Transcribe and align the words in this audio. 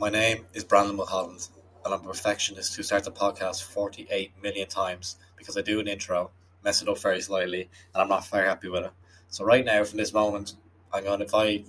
My 0.00 0.10
name 0.10 0.46
is 0.54 0.62
Brandon 0.62 0.94
Mulholland, 0.94 1.48
and 1.84 1.92
I'm 1.92 2.02
a 2.02 2.04
perfectionist 2.04 2.76
who 2.76 2.84
starts 2.84 3.08
a 3.08 3.10
podcast 3.10 3.64
48 3.64 4.30
million 4.40 4.68
times 4.68 5.16
because 5.36 5.56
I 5.58 5.60
do 5.60 5.80
an 5.80 5.88
intro, 5.88 6.30
mess 6.62 6.80
it 6.80 6.88
up 6.88 7.00
very 7.00 7.20
slightly, 7.20 7.62
and 7.62 8.02
I'm 8.02 8.08
not 8.08 8.24
very 8.28 8.46
happy 8.46 8.68
with 8.68 8.84
it. 8.84 8.92
So, 9.28 9.44
right 9.44 9.64
now, 9.64 9.82
from 9.82 9.96
this 9.96 10.14
moment, 10.14 10.54
I'm 10.92 11.02
going 11.02 11.18
to, 11.18 11.24
if 11.24 11.34
I 11.34 11.64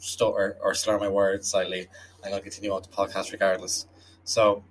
stutter 0.00 0.58
or 0.60 0.74
slur 0.74 0.98
my 0.98 1.08
words 1.08 1.48
slightly, 1.48 1.88
I'm 2.22 2.32
going 2.32 2.42
to 2.42 2.50
continue 2.50 2.72
on 2.72 2.82
the 2.82 2.88
podcast 2.88 3.32
regardless. 3.32 3.86
So, 4.24 4.64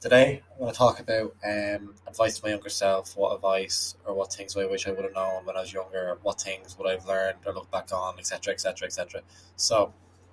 today 0.00 0.42
I'm 0.54 0.58
going 0.58 0.72
to 0.72 0.76
talk 0.76 0.98
about 0.98 1.32
um, 1.44 1.94
advice 2.08 2.40
to 2.40 2.44
my 2.44 2.50
younger 2.50 2.70
self, 2.70 3.16
what 3.16 3.36
advice 3.36 3.94
or 4.04 4.14
what 4.14 4.32
things 4.32 4.56
I 4.56 4.66
wish 4.66 4.88
I 4.88 4.90
would 4.90 5.04
have 5.04 5.14
known 5.14 5.44
when 5.44 5.56
I 5.56 5.60
was 5.60 5.72
younger, 5.72 6.18
what 6.22 6.40
things 6.40 6.76
would 6.76 6.88
I've 6.88 7.06
learned 7.06 7.38
or 7.46 7.52
look 7.52 7.70
back 7.70 7.92
on, 7.92 8.18
etc., 8.18 8.52
etc., 8.52 8.86
etc. 8.86 9.22
So, 9.54 9.92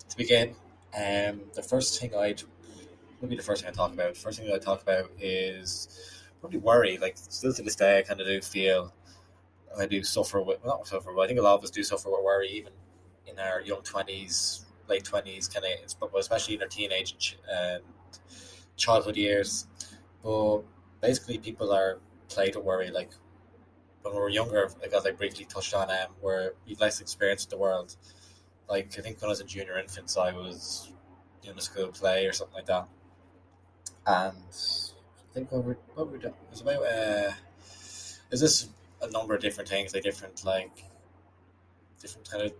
to 0.10 0.18
begin, 0.18 0.56
um, 0.96 1.42
the 1.54 1.64
first 1.64 2.00
thing 2.00 2.16
I'd 2.16 2.44
would 3.22 3.30
be 3.30 3.36
the 3.38 3.44
first 3.44 3.62
thing 3.64 3.72
I 3.72 3.74
talk 3.74 3.94
about. 3.94 4.18
First 4.18 4.40
thing 4.40 4.52
I 4.54 4.58
talk 4.58 4.82
about 4.82 5.10
is 5.20 5.88
probably 6.40 6.60
worry. 6.60 6.98
Like 6.98 7.16
still 7.18 7.54
to 7.54 7.64
this 7.64 7.76
day, 7.76 8.00
I 8.00 8.02
kind 8.02 8.20
of 8.20 8.28
do 8.28 8.42
feel 8.42 8.94
I 9.78 9.86
do 9.86 10.04
suffer 10.04 10.42
with 10.42 10.64
not 10.66 10.88
suffer, 10.88 11.12
but 11.14 11.22
I 11.22 11.28
think 11.28 11.40
a 11.40 11.42
lot 11.42 11.56
of 11.56 11.64
us 11.64 11.72
do 11.72 11.84
suffer 11.84 12.10
with 12.10 12.24
worry, 12.24 12.50
even 12.50 12.74
in 13.26 13.40
our 13.40 13.62
young 13.62 13.82
twenties, 13.82 14.66
late 14.88 15.04
twenties, 15.04 15.48
kind 15.48 15.66
of, 15.66 16.14
especially 16.16 16.56
in 16.56 16.62
our 16.62 16.68
teenage 16.68 17.38
and 17.52 17.82
childhood 18.76 19.16
years. 19.16 19.68
But 20.22 20.62
basically, 21.02 21.38
people 21.38 21.72
are 21.72 22.00
played 22.30 22.56
with 22.56 22.66
worry. 22.66 22.92
Like 22.92 23.12
when 24.02 24.14
we 24.14 24.20
were 24.20 24.30
younger, 24.30 24.70
like 24.82 24.94
as 24.94 25.06
I 25.06 25.12
briefly 25.12 25.46
touched 25.46 25.74
on, 25.74 25.90
um, 25.90 26.14
where 26.22 26.54
you've 26.66 26.82
less 26.82 27.02
experience 27.02 27.46
with 27.46 27.52
the 27.52 27.58
world 27.58 27.96
like 28.70 28.98
I 28.98 29.02
think 29.02 29.22
when 29.22 29.28
I 29.28 29.32
was 29.32 29.42
a 29.42 29.46
junior 29.46 29.78
infant, 29.80 30.16
I 30.18 30.32
was 30.34 30.92
doing 31.42 31.58
a 31.58 31.62
school 31.62 31.88
play 31.88 32.26
or 32.26 32.34
something 32.34 32.56
like 32.56 32.66
that, 32.68 32.88
and 34.06 34.38
I 34.38 35.34
think 35.34 35.52
what 35.52 35.66
we 35.66 35.74
what 35.96 36.12
we 36.12 36.20
doing 36.20 36.34
was 36.50 36.62
about 36.62 36.84
uh, 36.84 37.32
is 38.32 38.42
this 38.42 38.70
a 39.02 39.10
number 39.12 39.36
of 39.36 39.42
different 39.42 39.70
things, 39.70 39.94
like 39.94 40.04
different 40.04 40.44
like 40.46 40.86
different 42.02 42.30
kind 42.30 42.44
of 42.44 42.54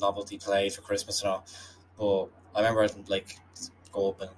novelty 0.00 0.38
plays 0.38 0.76
for 0.76 0.82
Christmas 0.82 1.22
and 1.22 1.30
all. 1.30 1.46
But 1.98 2.58
I 2.58 2.62
remember 2.62 2.82
I'd 2.82 3.08
like 3.08 3.38
go 3.92 4.10
up 4.10 4.20
and 4.20 4.30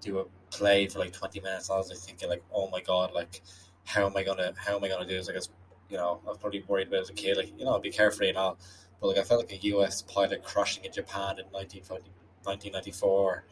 do 0.00 0.18
a 0.18 0.24
play 0.50 0.86
for 0.86 0.98
like 0.98 1.12
twenty 1.12 1.40
minutes. 1.40 1.70
I 1.70 1.76
was 1.76 1.90
like 1.90 1.98
thinking 1.98 2.28
like, 2.28 2.42
oh 2.52 2.68
my 2.70 2.80
god, 2.80 3.12
like 3.12 3.42
how 3.84 4.06
am 4.06 4.16
I 4.16 4.22
gonna 4.22 4.52
how 4.56 4.76
am 4.76 4.84
I 4.84 4.88
gonna 4.88 5.06
do 5.06 5.16
this? 5.16 5.26
Like, 5.26 5.36
I 5.36 5.38
guess 5.38 5.48
you 5.88 5.96
know, 5.96 6.20
I 6.26 6.28
was 6.28 6.38
probably 6.38 6.62
worried 6.68 6.88
about 6.88 7.00
as 7.00 7.10
a 7.10 7.14
kid, 7.14 7.36
like 7.36 7.52
you 7.58 7.64
know, 7.64 7.78
be 7.78 7.90
carefree 7.90 8.28
and 8.28 8.38
all. 8.38 8.58
But 9.00 9.08
like 9.08 9.18
I 9.18 9.22
felt 9.22 9.40
like 9.40 9.52
a 9.52 9.66
US 9.68 10.02
pilot 10.02 10.42
crashing 10.42 10.84
in 10.84 10.92
Japan 10.92 11.38
in 11.38 11.46
1994. 11.52 13.44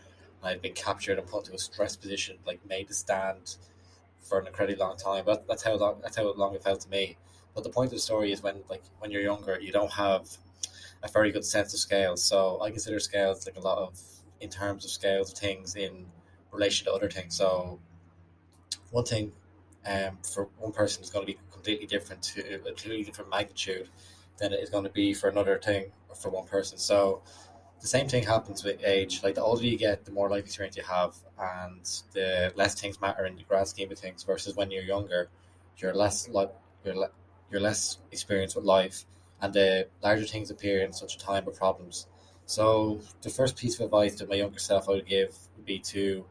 I'd 0.42 0.62
been 0.62 0.74
captured 0.74 1.18
and 1.18 1.26
put 1.26 1.44
into 1.46 1.56
a 1.56 1.58
stress 1.58 1.96
position, 1.96 2.38
like 2.46 2.60
made 2.68 2.88
to 2.88 2.94
stand 2.94 3.56
for 4.20 4.38
an 4.38 4.46
incredibly 4.46 4.76
long 4.76 4.96
time. 4.96 5.24
But 5.24 5.46
that's 5.48 5.62
how 5.62 5.74
long 5.74 6.00
that's 6.02 6.16
how 6.16 6.32
long 6.34 6.54
it 6.54 6.62
felt 6.62 6.80
to 6.82 6.88
me. 6.90 7.16
But 7.54 7.64
the 7.64 7.70
point 7.70 7.88
of 7.88 7.92
the 7.92 8.00
story 8.00 8.32
is 8.32 8.42
when 8.42 8.62
like 8.68 8.82
when 8.98 9.10
you're 9.10 9.22
younger, 9.22 9.58
you 9.60 9.72
don't 9.72 9.92
have 9.92 10.28
a 11.02 11.08
very 11.08 11.32
good 11.32 11.44
sense 11.44 11.72
of 11.74 11.80
scales. 11.80 12.22
So 12.22 12.60
I 12.60 12.70
consider 12.70 13.00
scales 13.00 13.46
like 13.46 13.56
a 13.56 13.60
lot 13.60 13.78
of 13.78 14.00
in 14.40 14.50
terms 14.50 14.84
of 14.84 14.90
scales 14.90 15.32
of 15.32 15.38
things 15.38 15.76
in 15.76 16.06
relation 16.52 16.86
to 16.86 16.92
other 16.92 17.10
things. 17.10 17.34
So 17.36 17.80
one 18.90 19.04
thing 19.04 19.32
um, 19.86 20.18
for 20.22 20.48
one 20.58 20.72
person 20.72 21.02
is 21.02 21.10
going 21.10 21.26
to 21.26 21.32
be 21.32 21.38
completely 21.52 21.86
different 21.86 22.22
to 22.22 22.54
a 22.54 22.58
completely 22.58 23.04
different 23.04 23.30
magnitude 23.30 23.88
than 24.38 24.52
it 24.52 24.60
is 24.60 24.70
going 24.70 24.84
to 24.84 24.90
be 24.90 25.14
for 25.14 25.28
another 25.28 25.58
thing 25.58 25.92
for 26.14 26.30
one 26.30 26.46
person. 26.46 26.78
So 26.78 27.22
the 27.80 27.86
same 27.86 28.08
thing 28.08 28.24
happens 28.24 28.64
with 28.64 28.82
age. 28.84 29.22
Like 29.22 29.34
the 29.34 29.42
older 29.42 29.64
you 29.64 29.78
get, 29.78 30.04
the 30.04 30.12
more 30.12 30.28
life 30.30 30.44
experience 30.44 30.76
you 30.76 30.82
have, 30.82 31.14
and 31.38 31.84
the 32.12 32.52
less 32.56 32.78
things 32.80 33.00
matter 33.00 33.26
in 33.26 33.36
the 33.36 33.42
grand 33.42 33.68
scheme 33.68 33.90
of 33.90 33.98
things. 33.98 34.22
Versus 34.24 34.56
when 34.56 34.70
you're 34.70 34.82
younger, 34.82 35.28
you're 35.78 35.94
less 35.94 36.28
like 36.28 36.52
you're 36.84 36.96
le- 36.96 37.10
you're 37.50 37.60
less 37.60 37.98
experienced 38.12 38.56
with 38.56 38.64
life, 38.64 39.04
and 39.40 39.52
the 39.52 39.88
larger 40.02 40.24
things 40.26 40.50
appear 40.50 40.82
in 40.82 40.92
such 40.92 41.16
a 41.16 41.18
time 41.18 41.46
of 41.46 41.54
problems. 41.56 42.06
So 42.46 43.00
the 43.22 43.30
first 43.30 43.56
piece 43.56 43.74
of 43.78 43.84
advice 43.84 44.16
that 44.16 44.28
my 44.28 44.36
younger 44.36 44.58
self 44.58 44.88
I 44.88 44.92
would 44.92 45.06
give 45.06 45.36
would 45.56 45.66
be 45.66 45.78
to 45.80 46.24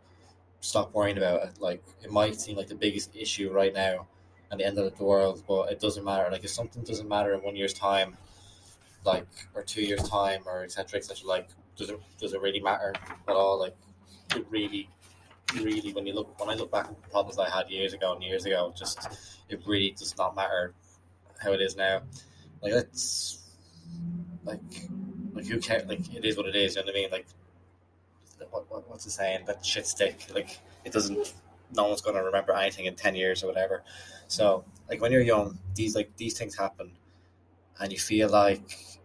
stop 0.62 0.94
worrying 0.94 1.18
about 1.18 1.44
it. 1.44 1.60
Like 1.60 1.84
it 2.04 2.12
might 2.12 2.40
seem 2.40 2.58
like 2.58 2.68
the 2.68 2.76
biggest 2.76 3.16
issue 3.16 3.52
right 3.52 3.74
now, 3.74 4.08
at 4.52 4.58
the 4.58 4.66
end 4.66 4.78
of 4.78 4.98
the 4.98 5.04
world, 5.04 5.44
but 5.48 5.72
it 5.72 5.80
doesn't 5.80 6.04
matter. 6.04 6.30
Like 6.32 6.44
if 6.44 6.50
something 6.50 6.84
doesn't 6.84 7.08
matter 7.08 7.34
in 7.34 7.42
one 7.42 7.56
year's 7.56 7.74
time, 7.74 8.18
like 9.04 9.28
or 9.54 9.64
two 9.64 9.82
years 9.82 10.08
time, 10.08 10.42
or 10.46 10.64
etc. 10.64 11.00
etc. 11.00 11.28
Like 11.28 11.50
does 11.76 11.90
it 11.90 12.00
does 12.20 12.34
it 12.34 12.42
really 12.42 12.60
matter 12.60 12.94
at 13.28 13.34
all? 13.34 13.60
Like 13.60 13.76
it 14.36 14.46
really, 14.50 14.90
really 15.56 15.94
when 15.94 16.06
you 16.08 16.14
look 16.14 16.40
when 16.40 16.50
I 16.50 16.54
look 16.54 16.72
back 16.72 16.86
at 16.86 17.04
the 17.04 17.10
problems 17.10 17.40
I 17.40 17.50
had 17.50 17.70
years 17.70 17.94
ago 17.94 18.14
and 18.14 18.24
years 18.24 18.46
ago, 18.46 18.74
just 18.78 19.08
it 19.50 19.62
really 19.66 19.92
does 19.92 20.18
not 20.18 20.36
matter 20.36 20.74
how 21.42 21.52
it 21.54 21.62
is 21.62 21.76
now. 21.76 22.02
Like 22.62 22.74
it's 22.74 23.44
like 24.44 24.60
like 25.34 25.46
who 25.46 25.60
cares? 25.60 25.86
Like 25.88 26.14
it 26.14 26.26
is 26.26 26.38
what 26.38 26.48
it 26.48 26.56
is. 26.56 26.76
You 26.76 26.82
know 26.82 26.88
what 26.88 26.96
I 26.96 27.00
mean? 27.00 27.12
Like 27.12 27.28
what, 28.52 28.70
what 28.70 28.90
what's 28.90 29.06
the 29.06 29.12
saying? 29.12 29.46
That 29.48 29.66
shit 29.66 29.86
stick. 29.86 30.28
Like 30.34 30.60
it 30.84 30.94
doesn't 30.94 31.34
no 31.74 31.88
one's 31.88 32.02
going 32.02 32.16
to 32.16 32.24
remember 32.24 32.54
anything 32.54 32.86
in 32.86 32.96
10 32.96 33.16
years 33.16 33.44
or 33.44 33.48
whatever. 33.48 33.84
So 34.28 34.66
like 34.90 35.02
when 35.02 35.12
you're 35.12 35.22
young 35.22 35.60
these 35.76 35.96
like 35.96 36.16
these 36.18 36.38
things 36.38 36.56
happen 36.56 36.92
and 37.80 37.92
you 37.92 38.00
feel 38.00 38.30
like 38.30 39.00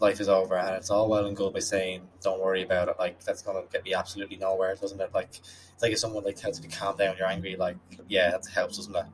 life 0.00 0.20
is 0.20 0.28
over 0.28 0.56
and 0.56 0.76
it's 0.76 0.90
all 0.90 1.08
well 1.08 1.26
and 1.26 1.36
good 1.36 1.52
by 1.52 1.60
saying 1.60 2.02
don't 2.22 2.40
worry 2.40 2.62
about 2.62 2.88
it 2.88 2.96
like 2.98 3.22
that's 3.24 3.42
going 3.42 3.62
to 3.62 3.72
get 3.72 3.84
me 3.84 3.94
absolutely 3.94 4.36
nowhere 4.36 4.74
doesn't 4.74 5.00
it? 5.00 5.12
Like 5.14 5.40
it's 5.74 5.82
like 5.82 5.92
if 5.92 5.98
someone 5.98 6.24
like 6.24 6.36
tells 6.36 6.60
you 6.60 6.68
to 6.68 6.76
calm 6.76 6.96
down 6.96 7.16
you're 7.18 7.28
angry 7.28 7.56
like 7.56 7.76
yeah 8.08 8.30
that 8.30 8.46
helps 8.46 8.76
doesn't 8.76 8.94
it? 8.94 9.06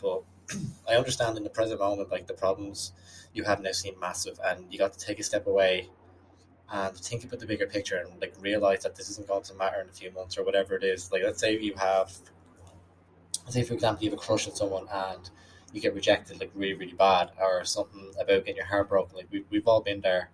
But 0.00 0.22
i 0.88 0.94
understand 0.94 1.36
in 1.36 1.44
the 1.44 1.50
present 1.50 1.78
moment 1.78 2.10
like 2.10 2.26
the 2.26 2.32
problems 2.32 2.92
you 3.34 3.44
have 3.44 3.60
now 3.60 3.72
seem 3.72 3.98
massive 4.00 4.40
and 4.46 4.64
you 4.70 4.78
got 4.78 4.94
to 4.94 4.98
take 4.98 5.18
a 5.18 5.22
step 5.22 5.46
away 5.46 5.88
and 6.70 6.96
think 6.96 7.24
about 7.24 7.40
the 7.40 7.46
bigger 7.46 7.66
picture 7.66 7.96
and 7.96 8.20
like 8.20 8.34
realize 8.40 8.82
that 8.82 8.94
this 8.94 9.08
isn't 9.10 9.26
going 9.26 9.42
to 9.42 9.54
matter 9.54 9.80
in 9.80 9.88
a 9.88 9.92
few 9.92 10.10
months 10.12 10.36
or 10.36 10.44
whatever 10.44 10.74
it 10.74 10.84
is. 10.84 11.10
Like 11.10 11.22
let's 11.22 11.40
say 11.40 11.58
you 11.58 11.74
have 11.74 12.12
say 13.52 13.62
for 13.62 13.74
example 13.74 14.04
you 14.04 14.10
have 14.10 14.18
a 14.18 14.22
crush 14.22 14.46
on 14.48 14.54
someone 14.54 14.86
and 14.92 15.30
you 15.72 15.80
get 15.80 15.94
rejected 15.94 16.40
like 16.40 16.50
really 16.54 16.74
really 16.74 16.92
bad 16.92 17.30
or 17.40 17.64
something 17.64 18.10
about 18.20 18.44
getting 18.44 18.56
your 18.56 18.66
heart 18.66 18.88
broken 18.88 19.16
like 19.16 19.28
we, 19.30 19.44
we've 19.50 19.66
all 19.66 19.80
been 19.80 20.00
there 20.00 20.30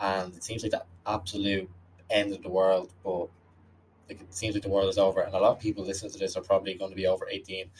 and 0.00 0.34
it 0.34 0.44
seems 0.44 0.62
like 0.62 0.72
the 0.72 0.84
absolute 1.06 1.68
end 2.10 2.32
of 2.32 2.42
the 2.42 2.48
world 2.48 2.92
but 3.02 3.28
like 4.08 4.20
it 4.20 4.34
seems 4.34 4.54
like 4.54 4.62
the 4.62 4.68
world 4.68 4.88
is 4.88 4.98
over 4.98 5.20
and 5.20 5.34
a 5.34 5.38
lot 5.38 5.52
of 5.52 5.60
people 5.60 5.84
listening 5.84 6.12
to 6.12 6.18
this 6.18 6.36
are 6.36 6.42
probably 6.42 6.74
going 6.74 6.90
to 6.90 6.96
be 6.96 7.06
over 7.06 7.26
18 7.28 7.70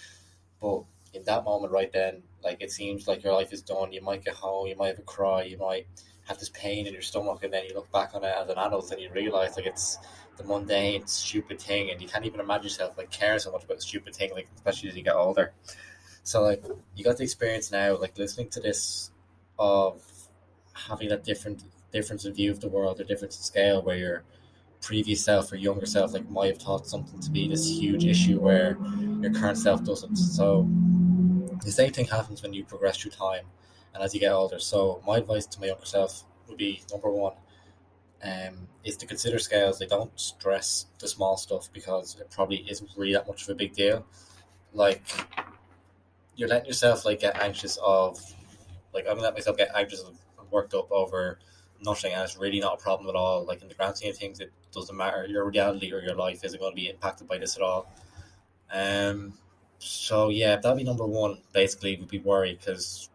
but 0.61 0.83
in 1.13 1.23
that 1.25 1.45
moment 1.45 1.73
right 1.73 1.93
then 1.93 2.23
like 2.43 2.61
it 2.61 2.71
seems 2.71 3.07
like 3.07 3.23
your 3.23 3.33
life 3.33 3.53
is 3.53 3.63
done. 3.63 3.93
You 3.93 4.03
might 4.03 4.25
get 4.25 4.35
home 4.35 4.67
you 4.67 4.77
might 4.77 4.89
have 4.89 4.99
a 4.99 5.03
cry 5.03 5.43
you 5.43 5.59
might 5.59 5.87
have 6.27 6.39
this 6.39 6.51
pain 6.51 6.87
in 6.87 6.93
your 6.93 7.03
stomach 7.03 7.45
and 7.45 7.53
then 7.53 7.65
you 7.69 7.75
look 7.75 7.91
back 7.93 8.15
on 8.15 8.25
it 8.25 8.35
as 8.35 8.49
an 8.49 8.59
adult 8.59 8.91
and 8.91 9.01
you 9.01 9.11
realize 9.13 9.57
like 9.57 9.67
it's 9.67 9.99
the 10.37 10.45
mundane, 10.45 11.07
stupid 11.07 11.61
thing, 11.61 11.91
and 11.91 12.01
you 12.01 12.09
can't 12.09 12.25
even 12.25 12.41
imagine 12.41 12.65
yourself 12.65 12.97
like 12.99 13.11
caring 13.11 13.39
so 13.39 13.53
much 13.53 13.65
about 13.65 13.83
stupid 13.83 14.15
thing, 14.15 14.33
like 14.33 14.49
especially 14.57 14.89
as 14.89 14.97
you 14.97 15.03
get 15.03 15.17
older. 15.17 15.53
So 16.23 16.43
like 16.43 16.65
you 16.97 17.05
got 17.05 17.19
the 17.19 17.25
experience 17.25 17.71
now, 17.71 17.97
like 17.97 18.17
listening 18.19 18.49
to 18.51 18.61
this 18.61 19.11
of 19.59 20.03
having 20.73 21.09
that 21.09 21.25
different 21.25 21.65
difference 21.93 22.25
in 22.25 22.35
view 22.35 22.51
of 22.51 22.61
the 22.61 22.69
world, 22.69 23.01
or 23.01 23.05
difference 23.05 23.37
in 23.37 23.43
scale, 23.43 23.83
where 23.83 23.97
your 23.97 24.25
previous 24.81 25.25
self 25.25 25.51
or 25.53 25.57
younger 25.57 25.87
self 25.87 26.13
like 26.13 26.29
might 26.29 26.49
have 26.49 26.59
thought 26.59 26.87
something 26.87 27.19
to 27.21 27.31
be 27.31 27.49
this 27.49 27.67
huge 27.67 28.05
issue 28.05 28.39
where 28.39 28.77
your 29.21 29.33
current 29.33 29.57
self 29.57 29.83
doesn't. 29.85 30.17
So 30.17 30.69
the 31.65 31.73
same 31.73 31.93
thing 31.93 32.07
happens 32.07 32.43
when 32.43 32.53
you 32.53 32.65
progress 32.65 32.99
through 32.99 33.13
time 33.13 33.45
and 33.95 34.03
as 34.03 34.13
you 34.13 34.21
get 34.21 34.33
older. 34.33 34.59
So 34.59 35.01
my 35.07 35.19
advice 35.19 35.47
to 35.47 35.61
my 35.61 35.69
younger 35.69 35.87
self 35.87 36.25
would 36.49 36.59
be 36.59 36.83
number 36.91 37.11
one, 37.11 37.33
um, 38.25 38.69
is 38.85 38.97
to 38.97 39.07
consider 39.07 39.39
scales. 39.39 39.79
They 39.79 39.87
don't 39.87 40.19
stress 40.19 40.87
the 40.99 41.09
small 41.09 41.37
stuff 41.37 41.69
because 41.73 42.17
it 42.19 42.31
probably 42.31 42.65
isn't 42.69 42.91
really 42.97 43.13
that 43.13 43.27
much 43.27 43.43
of 43.43 43.51
a 43.51 43.55
big 43.55 43.75
deal. 43.75 44.05
Like 44.73 45.03
you're 46.37 46.49
letting 46.49 46.67
yourself 46.67 47.05
like 47.05 47.21
get 47.21 47.41
anxious 47.41 47.79
of 47.85 48.19
like 48.93 49.07
I'm 49.09 49.19
letting 49.19 49.35
myself 49.35 49.57
get 49.57 49.71
anxious 49.75 50.03
and 50.03 50.17
worked 50.51 50.75
up 50.75 50.91
over 50.91 51.39
nothing 51.85 52.13
and 52.13 52.23
it's 52.23 52.37
really 52.37 52.61
not 52.61 52.81
a 52.81 52.83
problem 52.83 53.09
at 53.09 53.15
all. 53.15 53.45
Like 53.45 53.63
in 53.63 53.69
the 53.69 53.75
grand 53.75 53.97
scheme 53.97 54.11
of 54.11 54.17
things 54.17 54.41
it 54.41 54.53
doesn't 54.73 54.97
matter. 54.97 55.27
Your 55.27 55.45
reality 55.49 55.93
or 55.93 56.01
your 56.01 56.17
life 56.17 56.45
isn't 56.45 56.59
going 56.59 56.73
to 56.73 56.77
be 56.77 56.89
impacted 56.89 57.29
by 57.29 57.39
this 57.39 57.57
at 57.57 57.63
all. 57.63 57.93
Um 58.73 59.35
so 59.79 60.31
yeah, 60.31 60.57
that'd 60.57 60.79
be 60.79 60.85
number 60.85 61.07
one 61.07 61.39
basically 61.53 61.97
would 61.97 62.09
be 62.09 62.21
worry 62.21 62.57
because 62.59 63.11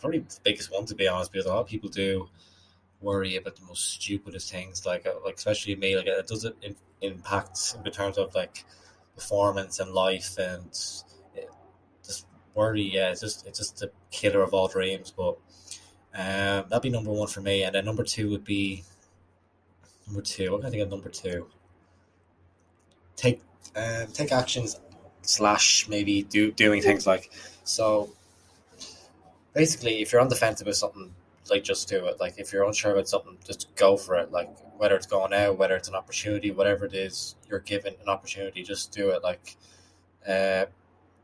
probably 0.00 0.18
the 0.18 0.38
biggest 0.44 0.70
one 0.70 0.84
to 0.84 0.94
be 0.94 1.08
honest 1.08 1.32
because 1.32 1.46
a 1.46 1.48
lot 1.48 1.60
of 1.60 1.66
people 1.66 1.88
do 1.88 2.28
worry 3.00 3.36
about 3.36 3.56
the 3.56 3.64
most 3.66 3.92
stupidest 3.92 4.50
things, 4.50 4.84
like 4.86 5.06
uh, 5.06 5.14
like 5.24 5.36
especially 5.36 5.76
me. 5.76 5.96
Like 5.96 6.06
it 6.06 6.26
does 6.26 6.44
it 6.44 6.56
in, 6.62 6.76
impact 7.00 7.76
in 7.84 7.90
terms 7.92 8.18
of 8.18 8.34
like 8.34 8.64
performance 9.14 9.80
and 9.80 9.92
life 9.92 10.36
and 10.38 10.66
it, 11.34 11.50
just 12.04 12.26
worry. 12.54 12.82
Yeah, 12.82 13.10
it's 13.10 13.20
just 13.20 13.46
it's 13.46 13.58
just 13.58 13.78
the 13.78 13.90
killer 14.10 14.42
of 14.42 14.54
all 14.54 14.68
dreams. 14.68 15.12
But 15.16 15.38
um, 16.14 16.66
that'd 16.68 16.82
be 16.82 16.90
number 16.90 17.12
one 17.12 17.28
for 17.28 17.40
me, 17.40 17.64
and 17.64 17.74
then 17.74 17.84
number 17.84 18.04
two 18.04 18.30
would 18.30 18.44
be 18.44 18.84
number 20.06 20.22
two. 20.22 20.50
What 20.50 20.60
can 20.60 20.68
I 20.68 20.70
think 20.70 20.82
of 20.82 20.90
number 20.90 21.08
two? 21.08 21.48
take 23.18 23.42
um, 23.76 24.06
take 24.12 24.32
actions 24.32 24.80
slash 25.22 25.86
maybe 25.88 26.22
do 26.22 26.50
doing 26.52 26.80
things 26.80 27.06
like 27.06 27.30
so. 27.64 28.10
Basically, 29.52 30.00
if 30.00 30.12
you're 30.12 30.20
on 30.20 30.28
the 30.28 30.36
fence 30.36 30.60
about 30.60 30.76
something, 30.76 31.12
like 31.50 31.64
just 31.64 31.88
do 31.88 32.06
it. 32.06 32.20
Like 32.20 32.34
if 32.38 32.52
you're 32.52 32.64
unsure 32.64 32.92
about 32.92 33.08
something, 33.08 33.38
just 33.44 33.74
go 33.76 33.96
for 33.96 34.16
it. 34.16 34.30
Like 34.30 34.50
whether 34.76 34.96
it's 34.96 35.06
going 35.06 35.32
out, 35.32 35.58
whether 35.58 35.76
it's 35.76 35.88
an 35.88 35.94
opportunity, 35.94 36.50
whatever 36.50 36.84
it 36.86 36.94
is, 36.94 37.36
you're 37.48 37.60
given 37.60 37.94
an 38.00 38.08
opportunity, 38.08 38.62
just 38.62 38.92
do 38.92 39.10
it. 39.10 39.22
Like 39.22 39.56
uh, 40.26 40.66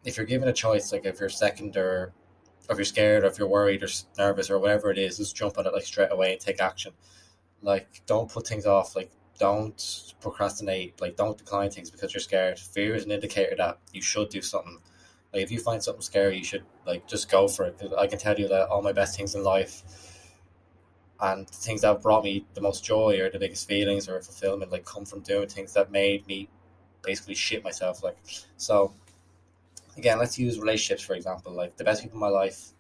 if 0.05 0.17
you're 0.17 0.27
given 0.27 0.49
a 0.49 0.53
choice, 0.53 0.93
like 0.93 1.05
if 1.05 1.21
you're 1.21 1.29
second 1.29 1.77
or 1.77 2.13
if 2.69 2.77
you're 2.77 2.85
scared 2.85 3.25
or 3.25 3.27
if 3.27 3.39
you're 3.39 3.49
worried 3.49 3.83
or 3.83 3.89
nervous 4.19 4.51
or 4.51 4.59
whatever 4.59 4.91
it 4.91 4.99
is, 4.99 5.19
just 5.19 5.37
jump 5.37 5.59
on 5.59 5.67
it 5.67 5.73
like 5.73 5.85
straight 5.85 6.13
away 6.13 6.33
and 6.33 6.41
take 6.41 6.61
action. 6.61 6.93
Like 7.63 8.03
don't 8.07 8.31
put 8.31 8.47
things 8.47 8.67
off. 8.67 8.97
Like 8.97 9.11
don't 9.39 10.15
procrastinate. 10.21 11.01
Like 11.01 11.17
don't 11.17 11.39
decline 11.39 11.71
things 11.71 11.91
because 11.91 12.15
you're 12.15 12.21
scared. 12.21 12.59
Fear 12.59 12.95
is 12.95 13.05
an 13.05 13.11
indicator 13.11 13.55
that 13.57 13.79
you 13.93 14.03
should 14.03 14.29
do 14.29 14.43
something. 14.43 14.79
Like 15.33 15.43
if 15.43 15.51
you 15.51 15.59
find 15.59 15.83
something 15.83 16.03
scary, 16.03 16.39
you 16.39 16.45
should 16.45 16.65
like 16.87 17.07
just 17.09 17.31
go 17.31 17.49
for 17.49 17.67
it. 17.67 17.81
I 17.99 18.07
can 18.07 18.19
tell 18.19 18.39
you 18.39 18.49
that 18.49 18.69
all 18.69 18.83
my 18.83 18.93
best 18.93 19.17
things 19.17 19.35
in 19.35 19.43
life 19.43 19.83
and 21.21 21.49
things 21.49 21.83
that 21.83 22.03
brought 22.03 22.25
me 22.25 22.45
the 22.55 22.61
most 22.61 22.85
joy 22.85 23.19
or 23.21 23.31
the 23.31 23.39
biggest 23.39 23.69
feelings 23.69 24.09
or 24.09 24.21
fulfillment 24.21 24.73
like 24.73 24.85
come 24.85 25.05
from 25.05 25.21
doing 25.21 25.49
things 25.49 25.73
that 25.73 25.91
made 25.91 26.27
me 26.27 26.49
basically 27.03 27.35
shit 27.35 27.63
myself. 27.63 28.03
Like 28.03 28.17
so 28.57 28.93
again, 29.97 30.19
let's 30.19 30.39
use 30.39 30.59
relationships 30.59 31.03
for 31.03 31.15
example. 31.15 31.53
Like 31.53 31.77
the 31.77 31.85
best 31.85 32.03
people 32.03 32.17
in 32.17 32.21
my 32.21 32.29
life, 32.29 32.73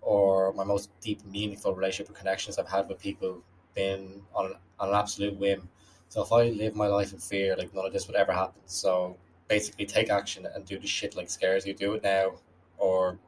or 0.00 0.52
my 0.54 0.64
most 0.64 0.90
deep, 1.00 1.24
meaningful 1.26 1.74
relationship 1.74 2.10
or 2.10 2.18
connections 2.18 2.58
I've 2.58 2.68
had 2.68 2.88
with 2.88 2.98
people, 2.98 3.42
been 3.74 4.22
on, 4.34 4.54
on 4.78 4.88
an 4.90 4.94
absolute 4.94 5.36
whim. 5.36 5.68
So 6.08 6.22
if 6.22 6.32
I 6.32 6.44
live 6.44 6.74
my 6.74 6.86
life 6.86 7.12
in 7.12 7.18
fear, 7.18 7.56
like 7.56 7.74
none 7.74 7.84
of 7.84 7.92
this 7.92 8.06
would 8.06 8.16
ever 8.16 8.32
happen. 8.32 8.62
So 8.66 9.16
basically, 9.48 9.84
take 9.86 10.10
action 10.10 10.46
and 10.54 10.64
do 10.64 10.78
the 10.78 10.86
shit 10.86 11.16
like 11.16 11.28
scares 11.28 11.66
you. 11.66 11.74
Do 11.74 11.94
it 11.94 12.02
now, 12.02 12.36
or 12.78 13.18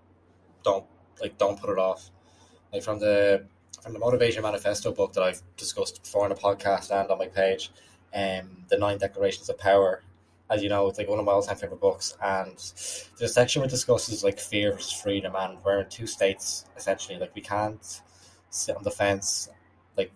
don't 0.63 0.85
like 1.21 1.37
don't 1.37 1.61
put 1.61 1.71
it 1.71 1.79
off. 1.79 2.11
Like 2.73 2.83
from 2.83 3.01
the 3.01 3.45
from 3.83 3.93
the 3.93 3.99
motivation 3.99 4.43
manifesto 4.43 4.93
book 4.93 5.13
that 5.15 5.23
I've 5.23 5.43
discussed 5.57 6.03
before 6.03 6.25
on 6.25 6.31
the 6.31 6.37
podcast 6.37 6.91
and 6.91 7.11
on 7.11 7.19
my 7.19 7.29
page, 7.29 7.71
um, 8.15 8.65
the 8.69 8.79
nine 8.79 8.99
declarations 8.99 9.49
of 9.49 9.59
power 9.59 10.03
as 10.51 10.63
you 10.63 10.69
know, 10.69 10.89
it's 10.89 10.99
like 10.99 11.09
one 11.09 11.21
of 11.21 11.25
my 11.25 11.33
all-time 11.33 11.57
favorite 11.57 11.81
books. 11.81 12.17
And 12.21 12.57
the 13.19 13.29
section 13.29 13.63
which 13.63 13.71
discusses 13.71 14.25
like 14.25 14.41
fear 14.41 14.73
versus 14.73 14.93
freedom, 14.93 15.35
and 15.39 15.59
we're 15.65 15.81
in 15.81 15.89
two 15.89 16.09
states 16.09 16.65
essentially. 16.77 17.19
Like 17.19 17.35
we 17.35 17.41
can't 17.41 18.03
sit 18.51 18.77
on 18.77 18.83
the 18.83 18.91
fence. 18.91 19.49
Like 19.97 20.13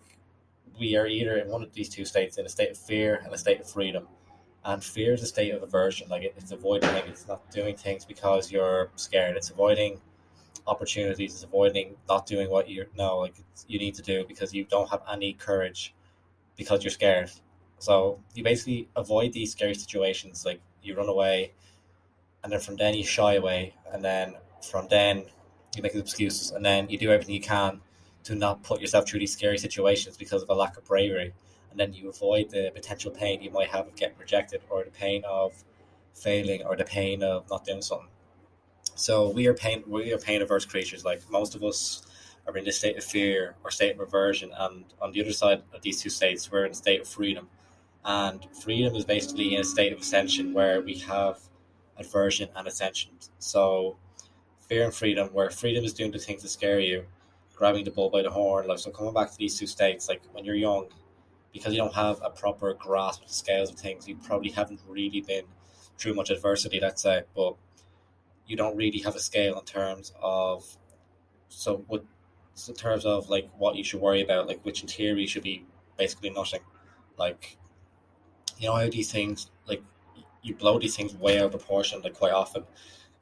we 0.77 0.97
are 0.97 1.07
either 1.07 1.37
in 1.37 1.47
one 1.47 1.63
of 1.63 1.73
these 1.73 1.87
two 1.87 2.03
states, 2.03 2.37
in 2.37 2.45
a 2.45 2.49
state 2.49 2.71
of 2.71 2.77
fear 2.77 3.21
and 3.23 3.33
a 3.33 3.37
state 3.37 3.61
of 3.61 3.69
freedom. 3.69 4.07
And 4.65 4.83
fear 4.83 5.13
is 5.13 5.23
a 5.23 5.27
state 5.27 5.53
of 5.53 5.63
aversion. 5.63 6.09
Like 6.09 6.23
it's 6.23 6.51
avoiding 6.51 6.89
things. 6.89 7.09
It's 7.09 7.27
not 7.27 7.49
doing 7.51 7.77
things 7.77 8.03
because 8.03 8.51
you're 8.51 8.89
scared. 8.97 9.37
It's 9.37 9.51
avoiding 9.51 10.01
opportunities. 10.67 11.33
It's 11.33 11.43
avoiding 11.43 11.95
not 12.07 12.25
doing 12.25 12.49
what 12.49 12.69
you 12.69 12.85
know 12.97 13.19
like 13.19 13.35
you 13.67 13.79
need 13.79 13.95
to 13.95 14.01
do 14.01 14.25
because 14.27 14.53
you 14.53 14.65
don't 14.65 14.89
have 14.89 15.01
any 15.11 15.33
courage 15.33 15.93
because 16.55 16.83
you're 16.83 16.91
scared 16.91 17.31
so 17.79 18.19
you 18.33 18.43
basically 18.43 18.89
avoid 18.95 19.33
these 19.33 19.51
scary 19.51 19.75
situations. 19.75 20.45
Like 20.45 20.61
you 20.81 20.95
run 20.95 21.09
away, 21.09 21.53
and 22.43 22.51
then 22.51 22.59
from 22.59 22.75
then 22.77 22.93
you 22.93 23.03
shy 23.03 23.35
away, 23.35 23.75
and 23.91 24.03
then 24.03 24.35
from 24.61 24.87
then 24.89 25.25
you 25.75 25.83
make 25.83 25.95
excuses, 25.95 26.51
and 26.51 26.65
then 26.65 26.89
you 26.89 26.97
do 26.97 27.11
everything 27.11 27.35
you 27.35 27.41
can 27.41 27.81
to 28.23 28.35
not 28.35 28.63
put 28.63 28.81
yourself 28.81 29.07
through 29.07 29.19
these 29.19 29.33
scary 29.33 29.57
situations 29.57 30.17
because 30.17 30.41
of 30.41 30.49
a 30.49 30.53
lack 30.53 30.77
of 30.77 30.85
bravery. 30.85 31.33
And 31.69 31.79
then 31.79 31.93
you 31.93 32.09
avoid 32.09 32.49
the 32.51 32.71
potential 32.73 33.11
pain 33.11 33.41
you 33.41 33.51
might 33.51 33.67
have 33.69 33.87
of 33.87 33.95
getting 33.95 34.17
rejected, 34.17 34.61
or 34.69 34.83
the 34.83 34.91
pain 34.91 35.23
of 35.27 35.63
failing, 36.13 36.63
or 36.65 36.75
the 36.75 36.85
pain 36.85 37.21
of 37.23 37.49
not 37.49 37.65
doing 37.65 37.81
something. 37.81 38.07
So 38.95 39.29
we 39.29 39.47
are 39.47 39.53
pain 39.53 39.83
we 39.87 40.13
are 40.13 40.17
pain 40.17 40.41
averse 40.41 40.65
creatures. 40.65 41.05
Like 41.05 41.21
most 41.29 41.55
of 41.55 41.63
us 41.63 42.01
are 42.47 42.57
in 42.57 42.67
a 42.67 42.71
state 42.71 42.97
of 42.97 43.03
fear 43.03 43.55
or 43.63 43.71
state 43.71 43.95
of 43.95 43.99
aversion, 44.01 44.51
and 44.57 44.85
on 45.01 45.11
the 45.11 45.21
other 45.21 45.33
side 45.33 45.63
of 45.73 45.81
these 45.81 46.01
two 46.01 46.09
states, 46.09 46.51
we're 46.51 46.65
in 46.65 46.71
a 46.71 46.75
state 46.75 47.01
of 47.01 47.07
freedom 47.07 47.49
and 48.05 48.47
freedom 48.53 48.95
is 48.95 49.03
basically 49.03 49.55
in 49.55 49.61
a 49.61 49.63
state 49.63 49.91
of 49.91 49.99
ascension 49.99 50.53
where 50.53 50.79
we 50.79 50.99
have 50.99 51.39
aversion 51.97 52.49
and 52.55 52.67
ascension. 52.67 53.11
So 53.39 53.97
fear 54.69 54.83
and 54.83 54.93
freedom, 54.93 55.29
where 55.29 55.49
freedom 55.49 55.83
is 55.83 55.93
doing 55.93 56.11
the 56.11 56.19
things 56.19 56.43
that 56.43 56.49
scare 56.49 56.79
you, 56.79 57.05
grabbing 57.55 57.83
the 57.83 57.91
bull 57.91 58.11
by 58.11 58.21
the 58.21 58.29
horn. 58.29 58.67
Like 58.67 58.79
so, 58.79 58.91
coming 58.91 59.13
back 59.13 59.31
to 59.31 59.37
these 59.37 59.57
two 59.57 59.65
states, 59.65 60.07
like 60.07 60.21
when 60.33 60.45
you're 60.45 60.55
young, 60.55 60.89
because 61.51 61.73
you 61.73 61.79
don't 61.79 61.95
have 61.95 62.19
a 62.23 62.29
proper 62.29 62.73
grasp 62.75 63.23
of 63.23 63.27
the 63.27 63.33
scales 63.33 63.71
of 63.71 63.79
things, 63.79 64.07
you 64.07 64.15
probably 64.17 64.51
haven't 64.51 64.81
really 64.87 65.21
been 65.21 65.45
through 65.97 66.13
much 66.13 66.29
adversity. 66.29 66.79
Let's 66.79 67.01
say, 67.01 67.23
but 67.35 67.55
you 68.47 68.55
don't 68.55 68.75
really 68.75 68.99
have 68.99 69.15
a 69.15 69.19
scale 69.19 69.57
in 69.59 69.65
terms 69.65 70.13
of 70.21 70.77
so 71.49 71.83
what 71.87 72.03
in 72.67 72.73
terms 72.73 73.05
of 73.05 73.29
like 73.29 73.49
what 73.57 73.75
you 73.75 73.83
should 73.83 74.01
worry 74.01 74.21
about, 74.21 74.47
like 74.47 74.63
which 74.63 74.81
in 74.81 74.87
theory 74.87 75.25
should 75.25 75.43
be 75.43 75.65
basically 75.97 76.29
nothing. 76.29 76.61
Like 77.17 77.57
you 78.57 78.67
know 78.67 78.75
how 78.75 78.89
these 78.89 79.11
things 79.11 79.49
like 79.67 79.81
you 80.41 80.55
blow 80.55 80.79
these 80.79 80.95
things 80.95 81.13
way 81.15 81.39
out 81.39 81.45
of 81.45 81.51
proportion 81.51 82.01
like 82.01 82.13
quite 82.13 82.33
often. 82.33 82.63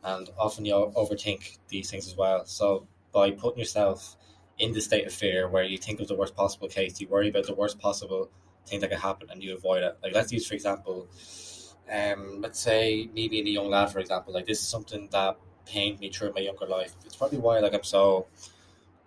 And 0.03 0.29
often 0.37 0.65
you 0.65 0.73
overthink 0.73 1.57
these 1.69 1.89
things 1.89 2.07
as 2.07 2.17
well. 2.17 2.45
So 2.45 2.87
by 3.13 3.31
putting 3.31 3.59
yourself 3.59 4.17
in 4.59 4.73
the 4.73 4.81
state 4.81 5.07
of 5.07 5.13
fear 5.13 5.47
where 5.47 5.63
you 5.63 5.77
think 5.77 5.99
of 5.99 6.07
the 6.07 6.15
worst 6.15 6.35
possible 6.35 6.67
case 6.67 7.01
you 7.01 7.07
worry 7.07 7.29
about 7.29 7.47
the 7.47 7.55
worst 7.55 7.79
possible 7.79 8.29
thing 8.67 8.79
that 8.79 8.89
could 8.89 8.99
happen 8.99 9.29
and 9.31 9.41
you 9.41 9.55
avoid 9.55 9.83
it. 9.83 9.97
Like 10.03 10.13
let's 10.13 10.31
use 10.31 10.45
for 10.47 10.53
example 10.53 11.07
um 11.91 12.41
let's 12.41 12.59
say 12.59 13.09
me 13.13 13.27
being 13.27 13.47
a 13.47 13.51
young 13.51 13.69
lad 13.69 13.91
for 13.91 13.99
example 13.99 14.33
like 14.33 14.45
this 14.45 14.59
is 14.59 14.67
something 14.67 15.07
that 15.11 15.37
pained 15.65 15.99
me 15.99 16.09
through 16.09 16.31
my 16.33 16.41
younger 16.41 16.65
life 16.65 16.93
it's 17.05 17.15
probably 17.15 17.37
why 17.37 17.59
like 17.59 17.73
i'm 17.73 17.83
so 17.83 18.27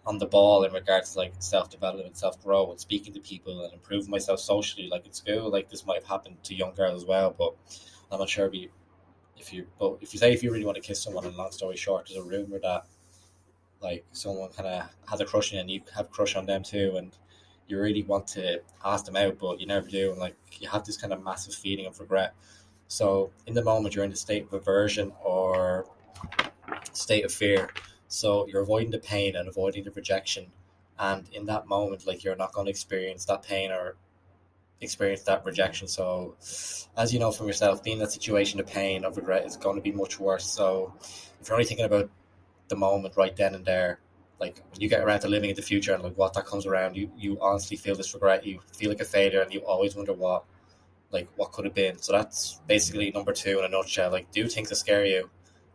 on 0.06 0.18
the 0.18 0.26
ball 0.26 0.62
in 0.64 0.72
regards 0.72 1.12
to 1.12 1.18
like 1.18 1.32
self 1.40 1.68
development, 1.68 2.06
and 2.06 2.16
self 2.16 2.42
growth, 2.42 2.70
and 2.70 2.80
speaking 2.80 3.12
to 3.12 3.20
people 3.20 3.64
and 3.64 3.72
improving 3.72 4.10
myself 4.10 4.38
socially. 4.38 4.88
Like 4.88 5.04
in 5.04 5.12
school, 5.12 5.50
like 5.50 5.68
this 5.68 5.84
might 5.84 5.96
have 5.96 6.08
happened 6.08 6.42
to 6.44 6.54
young 6.54 6.74
girls 6.74 7.02
as 7.02 7.08
well, 7.08 7.34
but 7.36 7.54
I'm 8.10 8.20
not 8.20 8.28
sure 8.28 8.46
if 8.46 8.54
you, 8.54 8.68
if 9.36 9.52
you, 9.52 9.66
but 9.78 9.98
if 10.00 10.14
you 10.14 10.20
say 10.20 10.32
if 10.32 10.42
you 10.42 10.52
really 10.52 10.64
want 10.64 10.76
to 10.76 10.82
kiss 10.82 11.02
someone, 11.02 11.24
and 11.24 11.36
long 11.36 11.50
story 11.50 11.76
short, 11.76 12.08
there's 12.08 12.24
a 12.24 12.28
rumor 12.28 12.60
that 12.60 12.86
like 13.80 14.04
someone 14.12 14.50
kind 14.50 14.68
of 14.68 14.88
has 15.08 15.20
a 15.20 15.24
crush 15.24 15.52
on 15.52 15.56
you 15.56 15.60
and 15.60 15.70
you 15.70 15.82
have 15.94 16.06
a 16.06 16.08
crush 16.08 16.36
on 16.36 16.46
them 16.46 16.62
too, 16.62 16.94
and 16.96 17.16
you 17.66 17.80
really 17.80 18.04
want 18.04 18.28
to 18.28 18.60
ask 18.84 19.04
them 19.04 19.16
out, 19.16 19.38
but 19.40 19.60
you 19.60 19.66
never 19.66 19.88
do, 19.88 20.12
and 20.12 20.20
like 20.20 20.36
you 20.60 20.68
have 20.68 20.84
this 20.84 20.96
kind 20.96 21.12
of 21.12 21.22
massive 21.22 21.54
feeling 21.54 21.86
of 21.86 21.98
regret. 21.98 22.34
So 22.88 23.30
in 23.46 23.54
the 23.54 23.64
moment, 23.64 23.94
you're 23.94 24.04
in 24.04 24.12
a 24.12 24.16
state 24.16 24.44
of 24.44 24.52
aversion 24.52 25.12
or 25.22 25.86
state 26.92 27.24
of 27.24 27.32
fear 27.32 27.70
so 28.08 28.46
you're 28.46 28.62
avoiding 28.62 28.90
the 28.90 28.98
pain 28.98 29.36
and 29.36 29.48
avoiding 29.48 29.84
the 29.84 29.90
rejection. 29.90 30.46
And 30.98 31.28
in 31.32 31.46
that 31.46 31.66
moment, 31.66 32.06
like 32.06 32.24
you're 32.24 32.36
not 32.36 32.52
going 32.52 32.66
to 32.66 32.70
experience 32.70 33.24
that 33.26 33.42
pain 33.42 33.70
or 33.70 33.96
experience 34.80 35.22
that 35.22 35.44
rejection. 35.44 35.88
So, 35.88 36.36
as 36.96 37.12
you 37.12 37.18
know 37.18 37.32
from 37.32 37.46
yourself, 37.46 37.82
being 37.82 37.96
in 37.96 38.02
that 38.02 38.12
situation 38.12 38.60
of 38.60 38.66
pain, 38.66 39.04
of 39.04 39.16
regret 39.16 39.44
is 39.44 39.56
going 39.56 39.76
to 39.76 39.82
be 39.82 39.92
much 39.92 40.18
worse. 40.18 40.46
So, 40.46 40.94
if 41.40 41.48
you're 41.48 41.56
only 41.56 41.66
thinking 41.66 41.86
about 41.86 42.08
the 42.68 42.76
moment 42.76 43.16
right 43.16 43.36
then 43.36 43.54
and 43.54 43.64
there, 43.64 44.00
like 44.40 44.62
when 44.70 44.80
you 44.80 44.88
get 44.88 45.02
around 45.02 45.20
to 45.20 45.28
living 45.28 45.50
in 45.50 45.56
the 45.56 45.62
future 45.62 45.94
and 45.94 46.02
like 46.02 46.16
what 46.16 46.32
that 46.34 46.46
comes 46.46 46.66
around, 46.66 46.96
you 46.96 47.10
you 47.16 47.38
honestly 47.40 47.76
feel 47.76 47.96
this 47.96 48.14
regret. 48.14 48.46
You 48.46 48.60
feel 48.72 48.88
like 48.90 49.00
a 49.00 49.04
failure, 49.04 49.42
and 49.42 49.52
you 49.52 49.60
always 49.60 49.96
wonder 49.96 50.12
what, 50.14 50.44
like 51.10 51.28
what 51.36 51.52
could 51.52 51.64
have 51.64 51.74
been. 51.74 51.98
So 51.98 52.12
that's 52.12 52.60
basically 52.66 53.10
number 53.10 53.32
two 53.32 53.58
in 53.58 53.64
a 53.64 53.68
nutshell. 53.68 54.10
Like, 54.10 54.30
do 54.30 54.48
things 54.48 54.68
that 54.70 54.76
scare 54.76 55.04
you, 55.04 55.30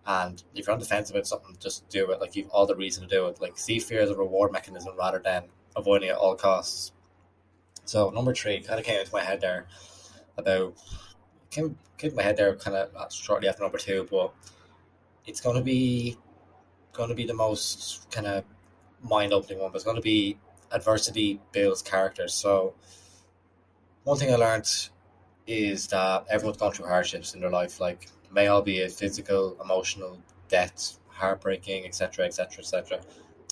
and 0.06 0.42
if 0.56 0.66
you're 0.66 0.74
on 0.74 0.80
the 0.80 0.86
fence 0.86 1.10
about 1.10 1.28
something, 1.28 1.56
just 1.60 1.88
do 1.90 2.12
it. 2.12 2.20
Like 2.20 2.36
you've 2.36 2.50
all 2.50 2.66
the 2.66 2.76
reason 2.76 3.08
to 3.08 3.10
do 3.10 3.28
it. 3.28 3.42
Like 3.42 3.58
see 3.58 3.80
fear 3.80 4.02
as 4.02 4.10
a 4.10 4.16
reward 4.16 4.52
mechanism 4.52 4.96
rather 4.98 5.22
than 5.24 5.44
avoiding 5.76 6.10
it 6.10 6.14
at 6.14 6.18
all 6.18 6.36
costs. 6.36 6.92
So 7.86 8.10
number 8.10 8.34
three 8.34 8.62
kind 8.62 8.80
of 8.80 8.86
came 8.86 9.00
into 9.00 9.14
my 9.14 9.24
head 9.24 9.42
there 9.42 9.68
about 10.38 10.76
came 11.50 11.78
came 11.98 12.12
to 12.12 12.16
my 12.16 12.24
head 12.24 12.38
there 12.38 12.56
kind 12.56 12.76
of 12.76 13.14
shortly 13.14 13.48
after 13.48 13.62
number 13.62 13.78
two, 13.78 14.08
but 14.10 14.34
it's 15.26 15.42
going 15.42 15.56
to 15.56 15.64
be 15.64 16.18
going 16.94 17.10
to 17.10 17.16
be 17.16 17.26
the 17.26 17.34
most 17.34 18.10
kind 18.12 18.26
of 18.26 18.44
mind 19.04 19.34
opening 19.34 19.60
one. 19.60 19.72
But 19.72 19.78
it's 19.78 19.86
going 19.86 19.98
to 19.98 20.02
be 20.02 20.38
adversity 20.72 21.40
builds 21.52 21.82
character. 21.84 22.28
So 22.28 22.74
one 24.04 24.18
thing 24.18 24.34
I 24.34 24.38
learned 24.38 24.90
is 25.48 25.88
that 25.88 26.26
everyone's 26.30 26.58
gone 26.58 26.72
through 26.72 26.88
hardships 26.88 27.34
in 27.34 27.42
their 27.42 27.50
life. 27.50 27.80
Like 27.80 28.10
may 28.32 28.48
all 28.48 28.62
be 28.62 28.82
a 28.82 28.90
physical, 28.90 29.58
emotional, 29.62 30.20
death, 30.48 30.98
heartbreaking, 31.08 31.86
etc., 31.86 32.26
etc., 32.26 32.60
etc. 32.60 33.00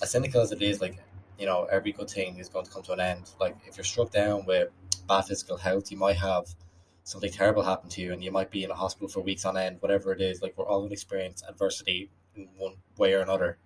As 0.02 0.12
cynical 0.12 0.42
as 0.42 0.52
it 0.52 0.62
is, 0.62 0.82
like 0.82 0.98
you 1.38 1.46
know, 1.46 1.66
every 1.72 1.94
good 1.94 2.10
thing 2.10 2.38
is 2.38 2.50
going 2.50 2.66
to 2.66 2.72
come 2.72 2.84
to 2.84 2.94
an 2.94 3.00
end. 3.00 3.32
Like 3.40 3.56
if 3.66 3.78
you're 3.78 3.84
struck 3.84 4.12
down 4.12 4.46
with 4.46 4.70
bad 5.08 5.26
physical 5.26 5.58
health, 5.58 5.92
you 5.92 5.98
might 5.98 6.18
have 6.18 6.46
something 7.04 7.32
terrible 7.32 7.64
happen 7.64 7.90
to 7.90 8.02
you, 8.02 8.14
and 8.14 8.24
you 8.24 8.32
might 8.32 8.52
be 8.52 8.64
in 8.64 8.72
a 8.72 8.76
hospital 8.76 9.08
for 9.08 9.22
weeks 9.22 9.46
on 9.46 9.58
end. 9.58 9.78
Whatever 9.80 10.12
it 10.12 10.22
is, 10.22 10.42
like 10.42 10.58
we're 10.58 10.66
all 10.66 10.80
going 10.80 10.90
to 10.90 10.94
experience 10.94 11.44
adversity 11.48 12.12
in 12.36 12.50
one 12.58 12.76
way 12.98 13.14
or 13.14 13.22
another. 13.22 13.58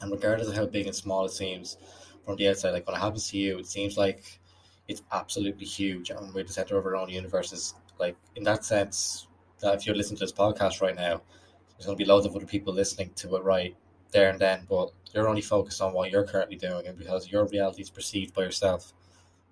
And 0.00 0.10
regardless 0.12 0.48
of 0.48 0.54
how 0.54 0.66
big 0.66 0.86
and 0.86 0.94
small 0.94 1.24
it 1.24 1.32
seems 1.32 1.76
from 2.24 2.36
the 2.36 2.48
outside, 2.48 2.70
like 2.70 2.86
when 2.86 2.96
it 2.96 3.00
happens 3.00 3.28
to 3.30 3.38
you, 3.38 3.58
it 3.58 3.66
seems 3.66 3.96
like 3.96 4.40
it's 4.88 5.02
absolutely 5.12 5.66
huge, 5.66 6.10
and 6.10 6.32
we're 6.34 6.44
the 6.44 6.52
center 6.52 6.76
of 6.76 6.86
our 6.86 6.96
own 6.96 7.08
universes 7.08 7.74
Like 7.98 8.16
in 8.34 8.42
that 8.44 8.64
sense, 8.64 9.28
that 9.60 9.74
if 9.74 9.86
you're 9.86 9.96
listening 9.96 10.18
to 10.18 10.24
this 10.24 10.32
podcast 10.32 10.80
right 10.82 10.94
now, 10.94 11.22
there's 11.70 11.86
going 11.86 11.96
to 11.96 12.04
be 12.04 12.08
loads 12.08 12.26
of 12.26 12.36
other 12.36 12.46
people 12.46 12.72
listening 12.74 13.10
to 13.16 13.36
it 13.36 13.44
right 13.44 13.74
there 14.12 14.30
and 14.30 14.38
then, 14.38 14.66
but 14.68 14.90
you're 15.12 15.28
only 15.28 15.42
focused 15.42 15.80
on 15.80 15.92
what 15.92 16.10
you're 16.10 16.26
currently 16.26 16.56
doing, 16.56 16.86
and 16.86 16.98
because 16.98 17.30
your 17.30 17.46
reality 17.46 17.82
is 17.82 17.90
perceived 17.90 18.34
by 18.34 18.42
yourself. 18.42 18.92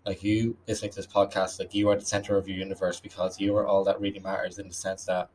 Like 0.06 0.22
you 0.22 0.56
listening 0.68 0.90
to 0.90 0.96
this 0.96 1.06
podcast, 1.06 1.58
like 1.58 1.74
you 1.74 1.88
are 1.88 1.96
the 1.96 2.04
center 2.04 2.36
of 2.36 2.46
your 2.46 2.58
universe 2.58 3.00
because 3.00 3.40
you 3.40 3.56
are 3.56 3.66
all 3.66 3.84
that 3.84 4.00
really 4.00 4.18
matters 4.18 4.58
in 4.58 4.68
the 4.68 4.74
sense 4.74 5.06
that 5.06 5.30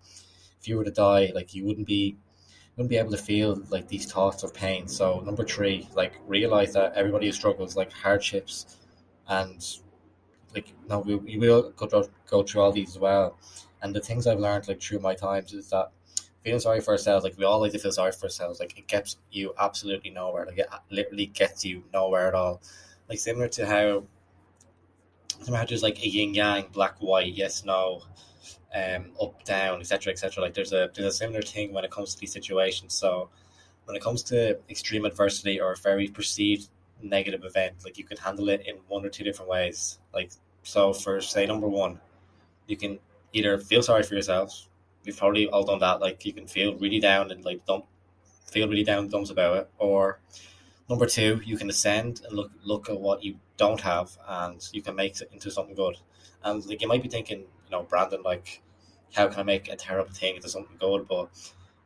if 0.60 0.68
you 0.68 0.78
were 0.78 0.84
to 0.84 0.92
die, 0.92 1.32
like 1.34 1.56
you 1.56 1.66
wouldn't 1.66 1.88
be 1.88 2.16
wouldn't 2.76 2.90
be 2.90 2.98
able 2.98 3.12
to 3.12 3.18
feel 3.18 3.62
like 3.72 3.88
these 3.88 4.10
thoughts 4.10 4.44
of 4.44 4.54
pain. 4.54 4.88
So 4.88 5.22
number 5.22 5.44
three, 5.44 5.90
like 5.96 6.14
realize 6.28 6.72
that 6.74 6.94
everybody 6.94 7.32
struggles 7.32 7.76
like 7.76 7.92
hardships 7.92 8.78
and 9.28 9.66
like 10.54 10.74
no 10.88 11.00
we, 11.00 11.16
we 11.16 11.38
will 11.38 11.72
go 11.72 12.10
go 12.28 12.44
through 12.44 12.62
all 12.62 12.72
these 12.72 12.90
as 12.90 13.00
well. 13.00 13.38
And 13.82 13.96
the 13.96 14.02
things 14.02 14.28
I've 14.28 14.40
learned 14.40 14.68
like 14.68 14.82
through 14.82 15.00
my 15.00 15.16
times 15.16 15.54
is 15.54 15.70
that 15.70 15.92
feeling 16.44 16.60
sorry 16.60 16.82
for 16.82 16.92
ourselves, 16.92 17.24
like 17.24 17.38
we 17.38 17.46
all 17.46 17.60
like 17.60 17.72
to 17.72 17.80
feel 17.80 17.92
sorry 17.92 18.12
for 18.12 18.24
ourselves, 18.24 18.60
like 18.60 18.78
it 18.78 18.88
gets 18.88 19.18
you 19.32 19.54
absolutely 19.60 20.10
nowhere. 20.10 20.46
Like 20.46 20.58
it 20.58 20.68
literally 20.90 21.28
gets 21.28 21.66
you 21.66 21.84
nowhere 21.94 22.28
at 22.28 22.34
all. 22.34 22.62
Like 23.08 23.20
similar 23.20 23.48
to 23.50 23.66
how 23.66 24.04
somehow 25.42 25.66
there's 25.66 25.84
like 25.84 26.00
a 26.04 26.08
yin 26.08 26.34
yang, 26.34 26.68
black 26.72 26.98
white, 27.00 27.34
yes, 27.34 27.64
no, 27.66 28.04
um, 28.76 29.12
up 29.22 29.44
down, 29.44 29.80
etc., 29.80 30.12
etc. 30.14 30.44
Like 30.44 30.54
there's 30.54 30.74
a 30.74 30.90
there's 30.94 31.14
a 31.14 31.18
similar 31.18 31.42
thing 31.42 31.74
when 31.74 31.84
it 31.84 31.92
comes 31.92 32.14
to 32.14 32.20
these 32.20 32.34
situations. 32.34 32.94
So 32.94 33.30
when 33.86 33.96
it 33.96 34.04
comes 34.04 34.24
to 34.24 34.60
extreme 34.70 35.06
adversity 35.06 35.60
or 35.60 35.76
very 35.76 36.08
perceived 36.08 36.70
negative 37.02 37.44
event, 37.44 37.76
like 37.84 37.98
you 37.98 38.04
can 38.04 38.18
handle 38.18 38.50
it 38.50 38.64
in 38.66 38.76
one 38.88 39.06
or 39.06 39.10
two 39.10 39.24
different 39.24 39.50
ways. 39.50 40.00
Like 40.14 40.32
so, 40.64 40.94
for 40.94 41.22
say 41.22 41.46
number 41.46 41.68
one, 41.68 42.00
you 42.68 42.78
can 42.78 43.00
either 43.34 43.58
feel 43.58 43.82
sorry 43.82 44.04
for 44.04 44.16
yourself. 44.16 44.68
We've 45.06 45.18
probably 45.18 45.48
all 45.50 45.64
done 45.64 45.80
that. 45.80 46.02
Like 46.02 46.26
you 46.26 46.34
can 46.34 46.48
feel 46.48 46.76
really 46.76 47.00
down 47.00 47.32
and 47.32 47.44
like 47.44 47.66
don't 47.66 47.86
feel 48.46 48.68
really 48.68 48.84
down 48.84 49.08
dumps 49.10 49.30
about 49.30 49.58
it, 49.58 49.70
or 49.78 50.20
number 50.90 51.06
two, 51.06 51.42
you 51.46 51.58
can 51.58 51.70
ascend 51.70 52.22
and 52.26 52.36
look 52.36 52.52
look 52.64 52.90
at 52.90 53.00
what 53.00 53.24
you 53.24 53.36
don't 53.58 53.82
have, 53.82 54.18
and 54.28 54.68
you 54.74 54.82
can 54.82 54.96
make 54.96 55.20
it 55.22 55.30
into 55.32 55.52
something 55.52 55.76
good. 55.76 55.98
And 56.44 56.66
like 56.66 56.82
you 56.82 56.88
might 56.88 57.04
be 57.04 57.10
thinking, 57.10 57.40
you 57.40 57.72
know, 57.72 57.84
Brandon, 57.84 58.22
like, 58.24 58.62
how 59.14 59.28
can 59.28 59.40
I 59.40 59.44
make 59.44 59.70
a 59.70 59.76
terrible 59.76 60.12
thing 60.12 60.36
into 60.36 60.50
something 60.50 60.78
good? 60.80 61.08
But 61.08 61.30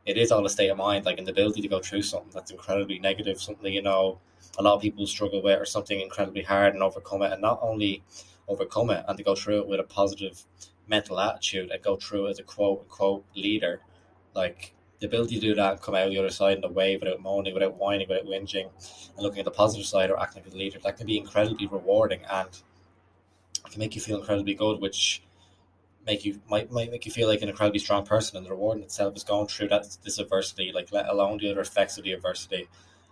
it 0.06 0.16
is 0.16 0.30
all 0.30 0.44
a 0.44 0.50
state 0.50 0.68
of 0.68 0.76
mind, 0.76 1.06
like 1.06 1.18
an 1.18 1.28
ability 1.28 1.62
to 1.62 1.68
go 1.68 1.80
through 1.80 2.02
something 2.02 2.30
that's 2.32 2.50
incredibly 2.50 2.98
negative, 2.98 3.40
something 3.40 3.72
you 3.72 3.82
know 3.82 4.18
a 4.58 4.62
lot 4.62 4.74
of 4.74 4.82
people 4.82 5.06
struggle 5.06 5.42
with, 5.42 5.60
or 5.60 5.64
something 5.64 6.00
incredibly 6.00 6.42
hard 6.42 6.74
and 6.74 6.82
overcome 6.82 7.22
it, 7.22 7.32
and 7.32 7.42
not 7.42 7.58
only 7.62 8.02
overcome 8.48 8.90
it 8.90 9.04
and 9.08 9.16
to 9.16 9.24
go 9.24 9.34
through 9.34 9.58
it 9.60 9.66
with 9.66 9.80
a 9.80 9.84
positive 9.84 10.44
mental 10.86 11.18
attitude 11.18 11.70
and 11.70 11.82
go 11.82 11.96
through 11.96 12.28
as 12.28 12.38
a 12.38 12.42
quote 12.42 12.80
unquote 12.80 13.24
leader, 13.34 13.80
like 14.34 14.74
the 15.00 15.06
ability 15.06 15.36
to 15.36 15.40
do 15.40 15.54
that 15.54 15.72
and 15.72 15.82
come 15.82 15.94
out 15.94 16.08
the 16.10 16.18
other 16.18 16.30
side 16.30 16.58
in 16.58 16.64
a 16.64 16.68
way 16.68 16.96
without 16.96 17.20
moaning, 17.20 17.54
without 17.54 17.76
whining, 17.76 18.08
without 18.08 18.26
whinging, 18.26 18.68
and 19.14 19.22
looking 19.22 19.40
at 19.40 19.44
the 19.44 19.50
positive 19.50 19.86
side 19.86 20.10
or 20.10 20.20
acting 20.20 20.42
as 20.46 20.54
a 20.54 20.56
leader, 20.56 20.78
that 20.82 20.96
can 20.96 21.06
be 21.06 21.18
incredibly 21.18 21.66
rewarding 21.66 22.20
and 22.30 22.48
can 23.70 23.80
make 23.80 23.94
you 23.94 24.00
feel 24.00 24.18
incredibly 24.18 24.54
good, 24.54 24.80
which 24.80 25.22
make 26.06 26.24
you 26.24 26.40
might 26.48 26.70
might 26.70 26.90
make 26.90 27.06
you 27.06 27.12
feel 27.12 27.28
like 27.28 27.42
an 27.42 27.48
incredibly 27.48 27.78
strong 27.78 28.04
person. 28.04 28.36
And 28.36 28.46
the 28.46 28.50
reward 28.50 28.78
in 28.78 28.84
itself 28.84 29.16
is 29.16 29.24
going 29.24 29.48
through 29.48 29.68
that 29.68 29.96
this 30.04 30.18
adversity, 30.18 30.70
like 30.72 30.92
let 30.92 31.08
alone 31.08 31.38
the 31.38 31.50
other 31.50 31.60
effects 31.60 31.98
of 31.98 32.04
the 32.04 32.12
adversity, 32.12 32.68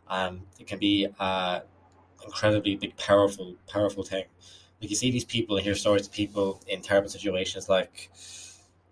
and 0.09 0.43
it 0.59 0.67
can 0.67 0.79
be 0.79 1.07
a 1.19 1.63
incredibly 2.25 2.77
big, 2.77 2.97
powerful, 2.97 3.57
powerful 3.69 4.05
thing. 4.05 4.25
Like 4.81 4.91
you 4.91 4.97
see 4.97 5.11
these 5.11 5.25
people 5.25 5.57
and 5.57 5.65
hear 5.65 5.75
stories 5.75 6.07
of 6.07 6.13
people 6.13 6.61
in 6.67 6.83
terrible 6.83 7.09
situations, 7.09 7.69
like 7.69 8.11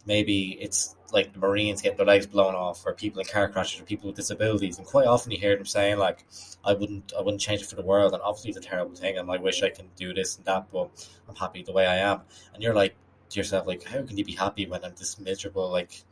maybe 0.06 0.58
it's 0.60 0.96
like 1.12 1.32
the 1.32 1.38
Marines 1.38 1.82
get 1.82 1.96
their 1.96 2.06
legs 2.06 2.26
blown 2.26 2.54
off, 2.54 2.86
or 2.86 2.94
people 2.94 3.20
in 3.20 3.26
car 3.26 3.48
crashes, 3.48 3.80
or 3.80 3.84
people 3.84 4.06
with 4.08 4.16
disabilities, 4.16 4.78
and 4.78 4.86
quite 4.86 5.06
often 5.06 5.32
you 5.32 5.38
hear 5.38 5.56
them 5.56 5.66
saying 5.66 5.98
like, 5.98 6.24
"I 6.64 6.72
wouldn't, 6.72 7.12
I 7.18 7.22
wouldn't 7.22 7.40
change 7.40 7.62
it 7.62 7.68
for 7.68 7.76
the 7.76 7.82
world," 7.82 8.12
and 8.12 8.22
obviously 8.22 8.50
it's 8.50 8.58
a 8.58 8.68
terrible 8.68 8.94
thing, 8.94 9.18
and 9.18 9.30
I 9.30 9.36
wish 9.38 9.62
I 9.62 9.70
can 9.70 9.88
do 9.96 10.14
this 10.14 10.36
and 10.36 10.44
that, 10.46 10.70
but 10.72 10.90
I'm 11.28 11.34
happy 11.34 11.62
the 11.62 11.72
way 11.72 11.86
I 11.86 11.96
am. 11.96 12.22
And 12.54 12.62
you're 12.62 12.74
like 12.74 12.94
to 13.30 13.40
yourself, 13.40 13.66
like, 13.66 13.84
how 13.84 14.02
can 14.02 14.16
you 14.16 14.24
be 14.24 14.32
happy 14.32 14.66
when 14.66 14.84
I'm 14.84 14.94
this 14.96 15.18
miserable? 15.18 15.70
Like 15.70 16.04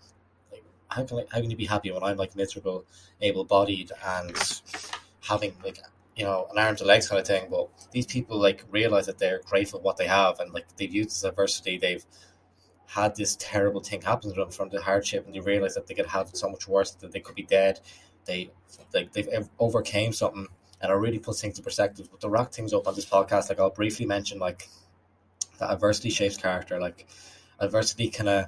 how 0.89 1.05
can 1.05 1.19
I, 1.19 1.25
how 1.31 1.41
can 1.41 1.51
you 1.51 1.57
be 1.57 1.67
happy 1.67 1.91
when 1.91 2.03
I'm 2.03 2.17
like 2.17 2.35
miserable, 2.37 2.85
able-bodied, 3.21 3.93
and 4.05 4.63
having 5.21 5.55
like 5.65 5.79
you 6.17 6.25
know 6.25 6.49
an 6.51 6.59
arms 6.59 6.81
and 6.81 6.89
legs 6.89 7.09
kind 7.09 7.21
of 7.21 7.27
thing? 7.27 7.49
But 7.51 7.69
these 7.93 8.07
people 8.07 8.39
like 8.41 8.65
realize 8.71 9.07
that 9.07 9.19
they're 9.19 9.41
grateful 9.47 9.81
what 9.81 9.97
they 9.97 10.07
have, 10.07 10.41
and 10.41 10.53
like 10.53 10.67
they've 10.77 10.93
used 10.93 11.11
this 11.11 11.25
adversity, 11.25 11.79
they've 11.79 12.05
had 12.87 13.15
this 13.17 13.37
terrible 13.39 13.83
thing 13.83 14.01
happen 14.01 14.31
to 14.31 14.37
them 14.37 14.51
from 14.51 14.71
the 14.71 14.81
hardship, 14.81 15.27
and 15.27 15.35
they 15.35 15.41
realize 15.41 15.75
that 15.75 15.87
they 15.87 15.95
could 15.95 16.07
have 16.07 16.31
so 16.33 16.49
much 16.49 16.67
worse, 16.67 16.93
that 16.93 17.13
they 17.13 17.21
could 17.21 17.35
be 17.35 17.43
dead. 17.43 17.81
They 18.25 18.51
like 18.95 19.13
they've 19.13 19.49
overcame 19.59 20.13
something, 20.13 20.47
and 20.81 20.93
it 20.93 20.95
really 20.95 21.19
puts 21.19 21.41
things 21.41 21.59
in 21.59 21.65
perspective. 21.65 22.09
But 22.11 22.21
to 22.21 22.29
wrap 22.29 22.53
things 22.53 22.73
up 22.73 22.89
on 22.89 22.95
this 22.95 23.07
podcast, 23.07 23.51
like 23.51 23.61
I'll 23.61 23.71
briefly 23.71 24.07
mention, 24.07 24.39
like 24.39 24.69
that 25.59 25.71
adversity 25.71 26.11
shapes 26.11 26.37
character. 26.37 26.81
Like 26.81 27.07
adversity 27.61 28.09
kind 28.09 28.29
of 28.29 28.47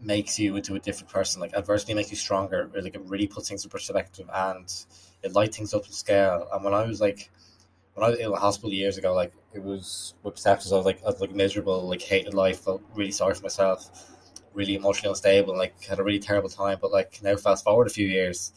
makes 0.00 0.38
you 0.38 0.56
into 0.56 0.74
a 0.74 0.78
different 0.78 1.10
person. 1.10 1.40
Like 1.40 1.52
adversity 1.54 1.94
makes 1.94 2.10
you 2.10 2.16
stronger. 2.16 2.70
Like 2.74 2.94
it 2.94 3.02
really 3.04 3.26
puts 3.26 3.48
things 3.48 3.64
in 3.64 3.70
perspective, 3.70 4.28
and 4.32 4.72
it 5.22 5.32
lights 5.32 5.56
things 5.56 5.74
up 5.74 5.84
to 5.84 5.92
scale. 5.92 6.48
And 6.52 6.64
when 6.64 6.74
I 6.74 6.86
was 6.86 7.00
like 7.00 7.30
when 7.94 8.04
I 8.04 8.10
was 8.10 8.18
in 8.18 8.30
the 8.30 8.36
hospital 8.36 8.72
years 8.72 8.98
ago, 8.98 9.14
like 9.14 9.32
it 9.54 9.62
was 9.62 10.14
with 10.22 10.34
sepsis, 10.34 10.72
I 10.72 10.76
was 10.76 10.86
like 10.86 11.02
I 11.02 11.06
was 11.06 11.20
like 11.20 11.34
miserable, 11.34 11.88
like 11.88 12.02
hated 12.02 12.34
life, 12.34 12.60
felt 12.60 12.82
really 12.94 13.12
sorry 13.12 13.34
for 13.34 13.42
myself, 13.42 13.88
really 14.52 14.74
emotionally 14.74 15.10
unstable, 15.10 15.56
like 15.56 15.80
had 15.84 16.00
a 16.00 16.04
really 16.04 16.18
terrible 16.18 16.48
time. 16.48 16.78
But 16.80 16.92
like 16.92 17.20
now, 17.22 17.36
fast 17.36 17.64
forward 17.64 17.86
a 17.86 17.90
few 17.90 18.08
years, 18.08 18.52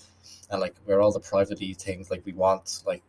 and 0.49 0.59
like 0.59 0.75
we're 0.85 1.01
all 1.01 1.11
deprived 1.11 1.51
of 1.51 1.59
these 1.59 1.77
things 1.77 2.09
like 2.11 2.25
we 2.25 2.33
want, 2.33 2.83
like 2.85 3.03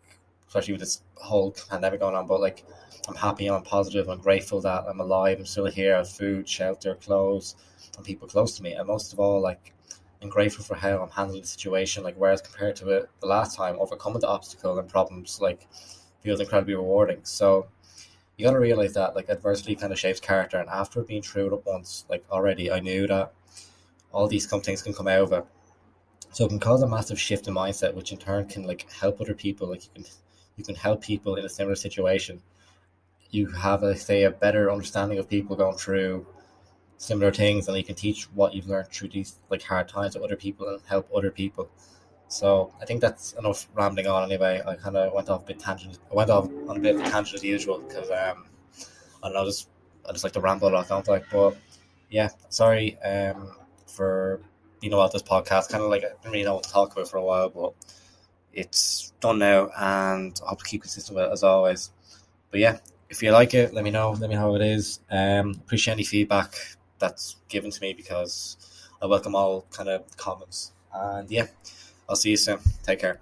especially 0.47 0.75
with 0.75 0.81
this 0.81 1.03
whole 1.17 1.55
pandemic 1.71 2.01
going 2.01 2.15
on. 2.15 2.27
But 2.27 2.41
like 2.41 2.65
I'm 3.09 3.17
happy, 3.17 3.47
I'm 3.49 3.63
positive, 3.63 4.09
I'm 4.09 4.21
grateful 4.21 4.61
that 4.61 4.85
I'm 4.87 5.01
alive, 5.01 5.39
I'm 5.39 5.47
still 5.47 5.67
here, 5.67 5.95
I 5.95 5.99
have 5.99 6.11
food, 6.11 6.47
shelter, 6.47 6.95
clothes, 6.95 7.57
and 7.97 8.05
people 8.05 8.29
close 8.29 8.57
to 8.57 8.63
me. 8.63 8.73
And 8.73 8.87
most 8.87 9.13
of 9.13 9.21
all, 9.21 9.41
like 9.41 9.73
I'm 10.23 10.29
grateful 10.29 10.65
for 10.65 10.75
how 10.75 11.03
I'm 11.03 11.11
handling 11.11 11.43
the 11.43 11.47
situation. 11.47 12.03
Like 12.03 12.17
whereas 12.17 12.41
compared 12.41 12.77
to 12.77 12.91
it 12.91 13.11
the 13.21 13.27
last 13.27 13.57
time, 13.57 13.77
overcoming 13.79 14.21
the 14.21 14.29
obstacle 14.29 14.79
and 14.79 14.89
problems, 14.89 15.41
like 15.41 15.67
feels 16.23 16.41
incredibly 16.41 16.75
rewarding. 16.75 17.21
So 17.23 17.69
you 18.37 18.45
got 18.45 18.53
to 18.53 18.61
realize 18.61 18.95
that 18.95 19.17
like 19.17 19.29
adversity 19.29 19.75
kind 19.75 19.93
of 19.93 19.99
shapes 19.99 20.21
character. 20.21 20.59
And 20.59 20.69
after 20.69 21.03
being 21.03 21.23
through 21.23 21.55
it 21.55 21.67
once, 21.67 22.05
like 22.09 22.25
already, 22.31 22.71
I 22.71 22.81
knew 22.81 23.07
that 23.07 23.33
all 24.13 24.29
these 24.29 24.47
things 24.47 24.83
can 24.83 24.95
come 24.95 25.09
it. 25.09 25.45
So 26.31 26.45
it 26.45 26.49
can 26.49 26.61
cause 26.61 26.83
a 26.83 26.89
massive 26.89 27.19
shift 27.19 27.49
in 27.49 27.55
mindset, 27.55 27.95
which 27.95 28.13
in 28.13 28.19
turn 28.19 28.47
can 28.47 28.65
like 28.65 28.91
help 28.93 29.21
other 29.21 29.35
people. 29.35 29.69
Like 29.69 29.85
you 29.85 29.91
can 29.95 30.05
you 30.57 30.65
can 30.65 30.75
help 30.75 31.03
people 31.03 31.37
in 31.37 31.45
a 31.45 31.49
similar 31.49 31.77
situation. 31.77 32.43
You 33.31 33.47
have 33.49 33.83
a 33.83 33.97
say 33.97 34.25
a 34.25 34.31
better 34.31 34.71
understanding 34.71 35.19
of 35.19 35.29
people 35.29 35.57
going 35.57 35.77
through 35.77 36.27
similar 36.99 37.33
things, 37.33 37.69
and 37.69 37.77
you 37.77 37.85
can 37.85 37.95
teach 37.95 38.25
what 38.35 38.53
you've 38.53 38.69
learned 38.69 38.89
through 38.89 39.09
these 39.09 39.37
like 39.49 39.63
hard 39.63 39.89
times 39.89 40.15
to 40.15 40.23
other 40.23 40.37
people 40.37 40.69
and 40.69 40.81
help 40.87 41.09
other 41.15 41.31
people. 41.31 41.71
So 42.27 42.75
I 42.83 42.85
think 42.85 43.01
that's 43.01 43.33
enough 43.35 43.69
rambling 43.75 44.07
on. 44.07 44.25
Anyway, 44.25 44.61
I 44.67 44.75
kind 44.75 44.97
of 44.97 45.15
went 45.15 45.31
off 45.31 45.45
a 45.45 45.47
bit 45.47 45.59
tangent. 45.59 45.99
I 46.11 46.15
went 46.15 46.29
off 46.29 46.51
on 46.69 46.77
a 46.77 46.81
bit 46.81 46.97
of 46.97 47.01
a 47.01 47.05
tangent 47.05 47.37
as 47.37 47.45
usual 47.45 47.79
because 47.79 48.11
um, 48.11 48.45
I 49.23 49.29
don't 49.29 49.33
know, 49.33 49.45
just 49.47 49.69
I 50.07 50.13
just 50.13 50.25
like 50.25 50.35
to 50.35 50.41
ramble 50.41 50.69
a 50.69 50.71
lot, 50.71 50.89
don't 50.89 51.09
I? 51.09 51.23
But 51.33 51.57
yeah, 52.11 52.31
sorry 52.51 52.99
um 53.01 53.53
for 53.87 54.41
you 54.83 54.91
know 54.91 55.01
about 55.01 55.13
this 55.13 55.23
podcast. 55.23 55.71
Kind 55.71 55.83
of 55.83 55.91
like 55.91 56.05
I 56.05 56.09
didn't 56.09 56.33
really 56.33 56.45
know 56.45 56.57
what 56.57 56.65
to 56.65 56.71
talk 56.71 56.93
about 56.93 57.09
for 57.09 57.17
a 57.17 57.25
while, 57.25 57.49
but 57.49 57.73
it's 58.53 59.13
done 59.21 59.39
now, 59.39 59.71
and 59.79 60.39
I 60.45 60.51
hope 60.51 60.59
to 60.59 60.65
keep 60.65 60.83
consistent 60.83 61.17
with 61.17 61.27
it 61.27 61.33
as 61.33 61.45
always. 61.45 61.91
But 62.51 62.61
yeah, 62.61 62.79
if 63.09 63.23
you 63.23 63.31
like 63.31 63.55
it, 63.55 63.73
let 63.73 63.85
me 63.85 63.91
know. 63.91 64.11
Let 64.13 64.29
me 64.29 64.35
know 64.35 64.41
how 64.43 64.55
it 64.57 64.63
is. 64.63 65.01
Um, 65.11 65.51
appreciate 65.51 65.95
any 65.95 66.05
feedback 66.05 66.55
that's 66.99 67.37
given 67.49 67.71
to 67.71 67.81
me 67.81 67.93
because 67.93 68.57
I 69.01 69.07
welcome 69.07 69.35
all 69.35 69.67
kind 69.71 69.89
of 69.89 70.17
comments. 70.17 70.73
And 70.93 71.31
yeah. 71.31 71.47
I'll 72.09 72.17
see 72.17 72.31
you 72.31 72.37
soon. 72.37 72.59
Take 72.83 73.01
care. 73.01 73.21